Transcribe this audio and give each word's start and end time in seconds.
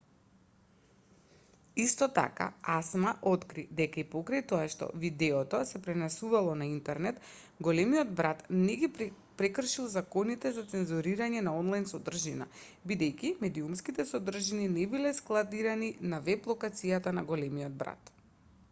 исто 1.81 2.05
така 2.13 2.45
acma 2.75 3.11
откри 3.31 3.65
дека 3.79 3.99
и 4.01 4.05
покрај 4.13 4.39
тоа 4.51 4.61
што 4.75 4.87
видеото 5.03 5.59
се 5.73 5.81
пренесувало 5.89 6.55
на 6.63 6.69
интернет 6.71 7.21
големиот 7.69 8.15
брат 8.23 8.41
не 8.63 8.77
ги 8.85 8.89
прекршил 9.43 9.91
законите 9.99 10.53
за 10.57 10.65
цензурирање 10.73 11.45
на 11.51 11.55
онлајн 11.61 11.87
содржина 11.93 12.49
бидејќи 12.95 13.33
медиумските 13.47 14.09
содржини 14.15 14.71
не 14.81 14.89
биле 14.97 15.13
складирани 15.21 15.95
на 16.15 16.23
веб-локацијата 16.31 17.17
на 17.23 17.27
големиот 17.33 17.81
брат 17.87 18.15